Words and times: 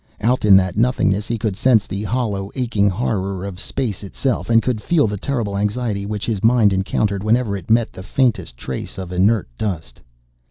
Out 0.19 0.45
in 0.45 0.55
that 0.55 0.75
nothingness, 0.75 1.27
he 1.27 1.37
could 1.37 1.55
sense 1.55 1.85
the 1.85 2.01
hollow 2.01 2.49
aching 2.55 2.89
horror 2.89 3.45
of 3.45 3.59
space 3.59 4.03
itself 4.03 4.49
and 4.49 4.63
could 4.63 4.81
feel 4.81 5.05
the 5.05 5.15
terrible 5.15 5.55
anxiety 5.55 6.07
which 6.07 6.25
his 6.25 6.43
mind 6.43 6.73
encountered 6.73 7.23
whenever 7.23 7.55
it 7.55 7.69
met 7.69 7.93
the 7.93 8.01
faintest 8.01 8.57
trace 8.57 8.97
of 8.97 9.11
inert 9.11 9.47
dust. 9.59 10.01